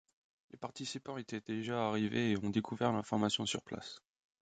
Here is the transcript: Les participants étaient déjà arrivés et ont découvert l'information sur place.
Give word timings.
Les 0.49 0.57
participants 0.57 1.17
étaient 1.19 1.41
déjà 1.41 1.85
arrivés 1.85 2.31
et 2.31 2.37
ont 2.43 2.49
découvert 2.49 2.91
l'information 2.91 3.45
sur 3.45 3.61
place. 3.61 4.01